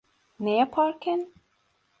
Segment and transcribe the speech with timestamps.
[0.39, 1.33] Ne yaparken?